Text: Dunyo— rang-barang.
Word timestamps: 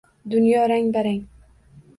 Dunyo— 0.31 0.63
rang-barang. 0.71 1.21